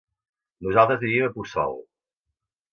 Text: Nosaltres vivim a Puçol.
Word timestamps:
Nosaltres 0.67 1.01
vivim 1.05 1.27
a 1.27 1.31
Puçol. 1.37 1.81